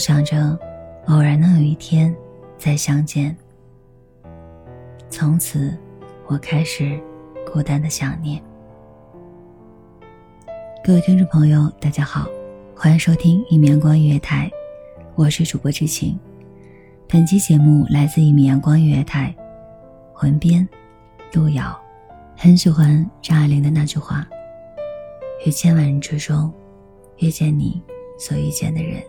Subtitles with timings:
[0.00, 0.58] 想着
[1.08, 2.16] 偶然能有一天
[2.56, 3.36] 再相见，
[5.10, 5.76] 从此
[6.26, 6.98] 我开始
[7.52, 8.42] 孤单的想念。
[10.82, 12.26] 各位听众朋友，大家好，
[12.74, 14.50] 欢迎收听一米阳光音乐台，
[15.16, 16.18] 我是主播知晴。
[17.06, 19.34] 本期节目来自一米阳光音乐台，
[20.14, 20.66] 魂编
[21.34, 21.78] 路遥。
[22.38, 24.26] 很喜欢张爱玲的那句话
[25.44, 26.50] ：“于千万人之中，
[27.18, 27.82] 遇见你
[28.18, 29.02] 所遇见的人。”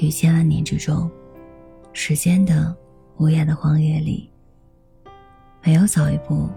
[0.00, 1.10] 于千万年之中，
[1.92, 2.74] 时间的
[3.16, 4.30] 无涯的荒野里，
[5.62, 6.48] 没有早一步，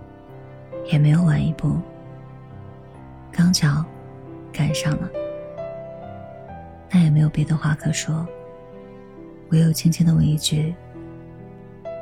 [0.92, 1.80] 也没有晚一步，
[3.32, 3.84] 刚巧
[4.54, 5.10] 赶上了。
[6.92, 8.28] 那也没有别的话可说，
[9.50, 10.76] 唯有轻轻的问一句：“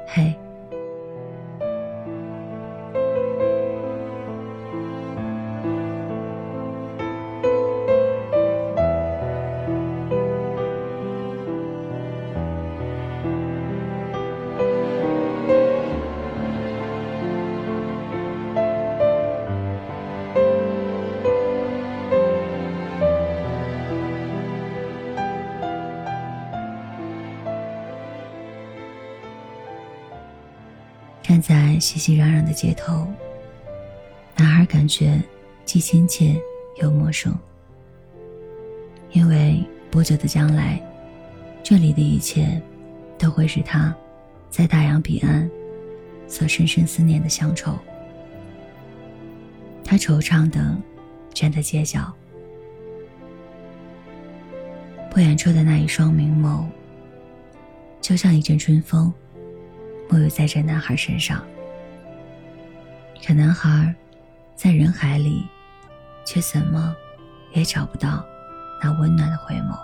[0.08, 0.36] 嘿。”
[31.42, 33.08] 在熙熙攘攘的街头，
[34.36, 35.22] 男孩感觉
[35.66, 36.42] 既亲切
[36.82, 37.36] 又陌生。
[39.12, 40.82] 因为不久的将来，
[41.64, 42.62] 这里的一切
[43.18, 43.96] 都会是他
[44.50, 45.50] 在大洋彼岸
[46.28, 47.78] 所深深思念的乡愁。
[49.84, 50.78] 他惆怅的
[51.34, 52.14] 站在街角，
[55.10, 56.66] 不远处的那一双明眸，
[58.00, 59.12] 就像一阵春风。
[60.10, 61.46] 沐浴在这男孩身上，
[63.24, 63.94] 可男孩
[64.56, 65.48] 在人海里，
[66.26, 66.96] 却怎么
[67.54, 68.26] 也找不到
[68.82, 69.78] 那温暖的回眸。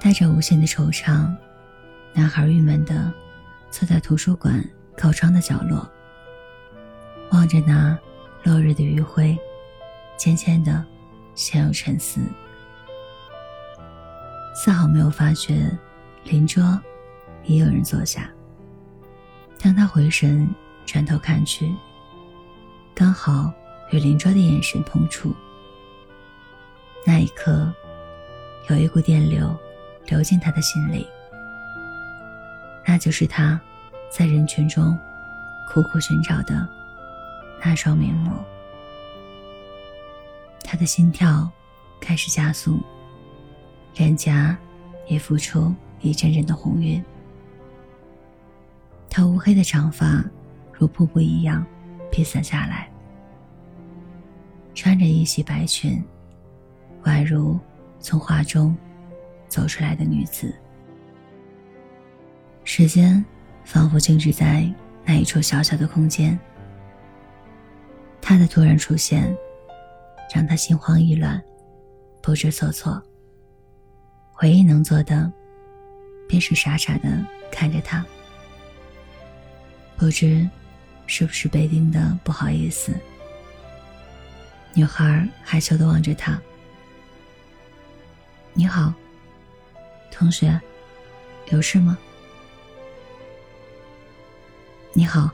[0.00, 1.28] 带着无限的惆怅，
[2.12, 3.12] 男孩郁闷的
[3.70, 4.64] 坐在图书馆
[4.96, 5.86] 靠窗的角落，
[7.32, 7.98] 望着那
[8.44, 9.36] 落日的余晖，
[10.16, 10.84] 渐渐的
[11.34, 12.20] 陷入沉思，
[14.54, 15.68] 丝毫没有发觉。
[16.24, 16.80] 邻桌
[17.44, 18.30] 也有人坐下。
[19.60, 20.48] 当他回神
[20.86, 21.74] 转头看去，
[22.94, 23.52] 刚好
[23.90, 25.34] 与邻桌的眼神碰触。
[27.04, 27.72] 那一刻，
[28.68, 29.56] 有一股电流
[30.06, 31.06] 流进他的心里。
[32.86, 33.60] 那就是他，
[34.10, 34.96] 在人群中
[35.68, 36.68] 苦苦寻找的
[37.62, 38.32] 那双明眸。
[40.62, 41.50] 他的心跳
[42.00, 42.80] 开始加速，
[43.96, 44.56] 脸颊
[45.06, 45.74] 也浮出。
[46.00, 47.02] 一阵阵的红晕，
[49.10, 50.24] 他乌黑的长发
[50.72, 51.66] 如瀑布一样
[52.10, 52.88] 披散下来，
[54.74, 56.02] 穿着一袭白裙，
[57.04, 57.58] 宛如
[57.98, 58.76] 从画中
[59.48, 60.54] 走出来的女子。
[62.62, 63.24] 时间
[63.64, 64.72] 仿佛静止在
[65.04, 66.38] 那一处小小的空间，
[68.20, 69.34] 他的突然出现
[70.32, 71.42] 让他心慌意乱，
[72.22, 73.02] 不知所措。
[74.42, 75.32] 唯一能做的。
[76.28, 78.04] 便是傻傻的看着他，
[79.96, 80.48] 不知
[81.06, 82.92] 是不是被盯的不好意思。
[84.74, 86.40] 女孩害羞的望着他
[88.52, 88.92] ：“你好，
[90.10, 90.60] 同学，
[91.50, 91.96] 有事吗
[94.92, 95.30] ？”“你好，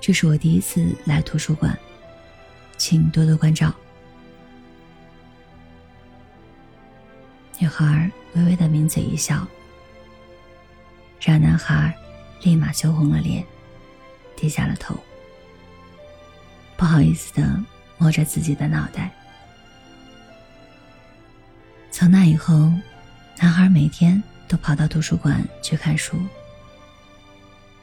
[0.00, 1.78] 这是我第一次来图书馆，
[2.78, 3.72] 请多多关照。”
[7.60, 9.46] 女孩微微的抿嘴一笑。
[11.24, 11.96] 让男孩
[12.40, 13.46] 立马羞红了脸，
[14.34, 14.96] 低下了头，
[16.76, 17.64] 不好意思的
[17.96, 19.08] 摸着自己的脑袋。
[21.92, 22.72] 从那以后，
[23.38, 26.16] 男孩每天都跑到图书馆去看书，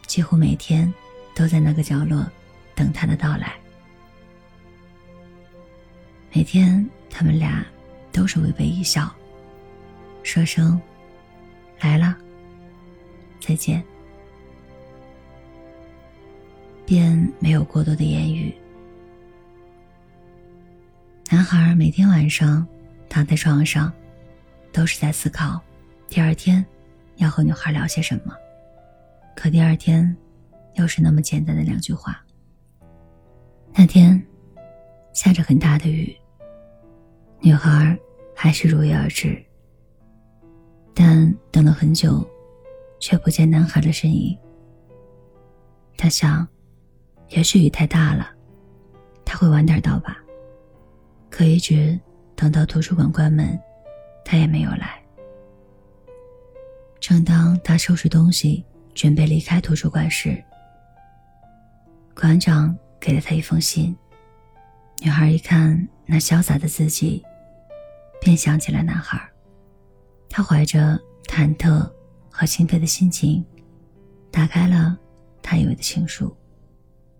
[0.05, 0.93] 几乎每天
[1.33, 2.29] 都在那个角落
[2.75, 3.53] 等他的到来。
[6.33, 7.65] 每天他们俩
[8.11, 9.09] 都是微微一笑，
[10.23, 10.79] 说声
[11.79, 12.17] “来了，
[13.39, 13.83] 再见”，
[16.85, 18.53] 便没有过多的言语。
[21.31, 22.67] 男孩每天晚上
[23.07, 23.93] 躺在床上，
[24.71, 25.61] 都是在思考
[26.07, 26.65] 第二天
[27.17, 28.33] 要和女孩聊些什么。
[29.35, 30.15] 可第二天，
[30.75, 32.19] 又是那么简单的两句话。
[33.73, 34.21] 那天
[35.13, 36.15] 下着很大的雨，
[37.39, 37.97] 女孩
[38.35, 39.41] 还是如约而至。
[40.93, 42.27] 但等了很久，
[42.99, 44.37] 却不见男孩的身影。
[45.97, 46.47] 他想，
[47.29, 48.29] 也许雨太大了，
[49.25, 50.17] 他会晚点到吧。
[51.29, 51.99] 可一直
[52.35, 53.59] 等到图书馆关门，
[54.23, 55.01] 他也没有来。
[56.99, 60.43] 正当他收拾东西准备离开图书馆时，
[62.13, 63.95] 馆长给了他一封信。
[65.01, 67.23] 女孩一看那潇洒的字迹，
[68.19, 69.21] 便想起了男孩。
[70.29, 71.89] 她怀着忐忑
[72.29, 73.43] 和兴奋的心情，
[74.31, 74.97] 打开了
[75.41, 76.35] 他以为的情书，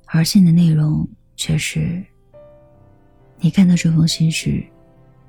[0.06, 2.04] 而信的内容却是。
[3.38, 4.64] 你看到这封信时，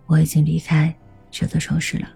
[0.07, 0.95] 我已经离开
[1.31, 2.09] 这座城市了。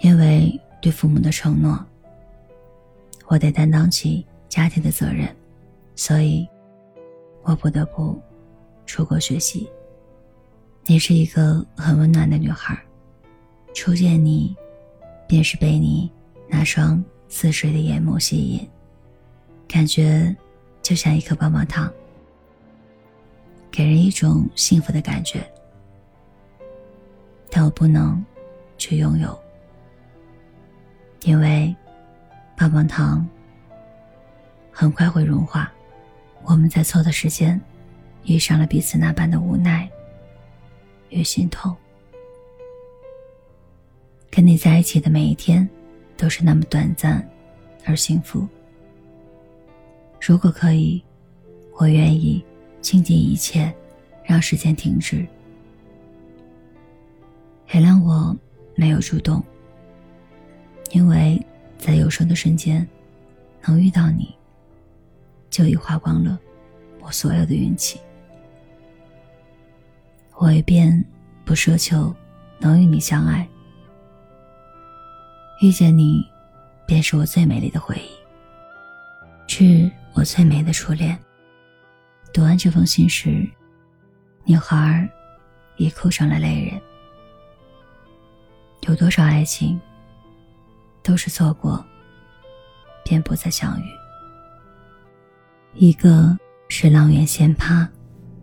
[0.00, 1.84] 因为对父母的承诺，
[3.26, 5.28] 我得担当起家庭的责任，
[5.94, 6.48] 所以，
[7.42, 8.20] 我不得不
[8.86, 9.68] 出国学习。
[10.86, 12.80] 你是一个很温暖的女孩，
[13.74, 14.56] 初见你，
[15.28, 16.10] 便是被你
[16.50, 18.68] 那双似水的眼眸吸引，
[19.68, 20.34] 感觉
[20.82, 21.90] 就像一颗棒棒糖。
[23.70, 25.48] 给人一种幸福的感觉，
[27.48, 28.22] 但我不能
[28.76, 29.38] 去拥有，
[31.22, 31.74] 因为
[32.56, 33.24] 棒棒糖
[34.72, 35.72] 很快会融化。
[36.42, 37.58] 我们在错的时间
[38.24, 39.88] 遇上了彼此那般的无奈
[41.10, 41.74] 与心痛。
[44.28, 45.68] 跟你在一起的每一天
[46.20, 47.26] 都是那么短暂
[47.86, 48.46] 而幸福。
[50.20, 51.02] 如果可以，
[51.78, 52.44] 我愿意。
[52.82, 53.70] 倾尽一切，
[54.24, 55.26] 让时间停止。
[57.74, 58.34] 原谅我
[58.74, 59.44] 没有主动，
[60.92, 61.38] 因为
[61.76, 62.88] 在有生的瞬间，
[63.66, 64.34] 能遇到你，
[65.50, 66.40] 就已花光了
[67.00, 68.00] 我所有的运气。
[70.36, 71.04] 我也便
[71.44, 72.16] 不奢求
[72.58, 73.46] 能与你相爱。
[75.60, 76.26] 遇见你，
[76.86, 78.10] 便是我最美丽的回忆，
[79.46, 81.18] 致我最美的初恋。
[82.32, 83.46] 读完这封信时，
[84.44, 85.06] 女孩
[85.76, 86.80] 已哭成了泪人。
[88.88, 89.78] 有多少爱情，
[91.02, 91.84] 都是错过，
[93.04, 93.84] 便不再相遇。
[95.74, 96.34] 一个
[96.70, 97.86] 是阆苑仙葩，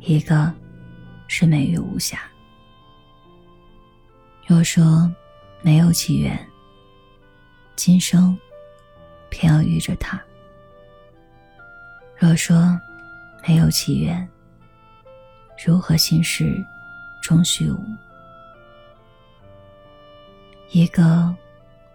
[0.02, 0.54] 一个
[1.28, 2.20] 是美玉无瑕。
[4.46, 5.12] 若说
[5.64, 6.38] 没有起缘，
[7.78, 8.38] 今生
[9.30, 10.22] 偏要遇着他。
[12.18, 12.78] 若说。
[13.48, 14.28] 没有奇缘，
[15.66, 16.62] 如何心事
[17.24, 17.80] 终虚无？
[20.72, 21.34] 一个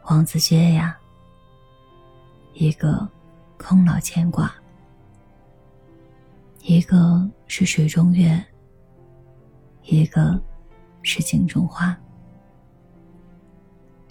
[0.04, 0.98] 王子街呀，
[2.54, 3.06] 一个
[3.58, 4.50] 空老牵挂，
[6.62, 8.42] 一个是水中月，
[9.82, 10.42] 一个
[11.02, 11.94] 是镜中花。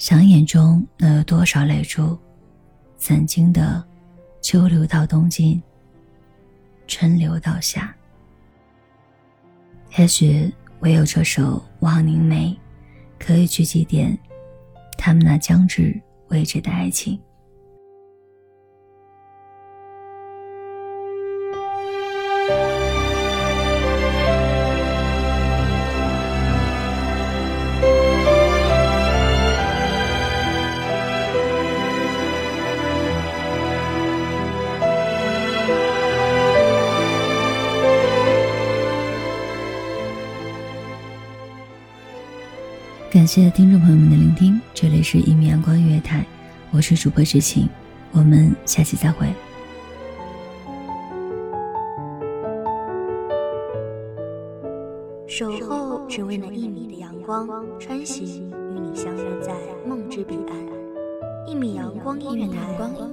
[0.01, 2.17] 想眼中能有多少泪珠，
[2.97, 3.85] 曾经的
[4.41, 5.61] 秋流到冬尽？
[6.87, 7.95] 春流到夏，
[9.99, 12.47] 也许唯有这首《望凝眉》，
[13.23, 14.17] 可以去祭奠
[14.97, 17.21] 他们那将至未止的爱情。
[43.11, 46.25] 感谢听众朋友们的聆听，这里是一米阳光音乐台，
[46.71, 47.67] 我是主播知晴，
[48.13, 49.27] 我们下期再会。
[55.27, 60.55] 守候只为那一米的阳光，穿行与你相约在梦之彼岸。
[61.45, 62.61] 一米阳光音乐台，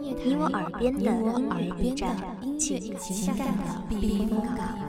[0.00, 2.16] 你我耳边的音乐驿站，
[2.56, 4.87] 情感的避风港。